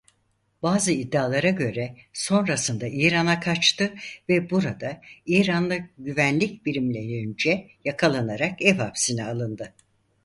[0.61, 3.93] Bazı iddialara göre sonrasında İran'a kaçtı
[4.29, 9.73] ve burada İranlı güvenlik birimlerince yakalanarak ev hapsine alındı.